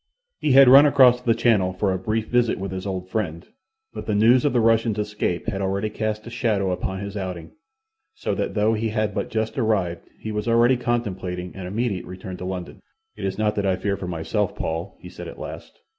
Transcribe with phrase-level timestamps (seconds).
[0.39, 3.45] He had run across the Channel for a brief visit with his old friend,
[3.93, 7.51] but the news of the Russian's escape had already cast a shadow upon his outing,
[8.15, 12.35] so that though he had but just arrived he was already contemplating an immediate return
[12.37, 12.81] to London.
[13.15, 15.79] "It is not that I fear for myself, Paul," he said at last.